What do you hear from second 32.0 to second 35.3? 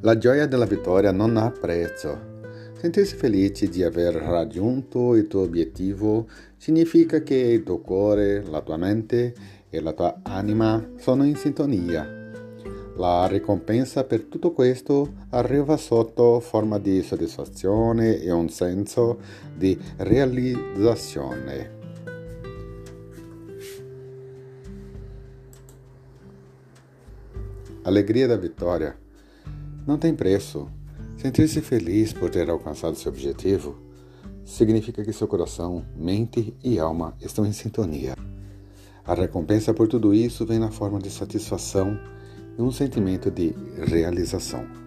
por ter alcançado seu objetivo significa que seu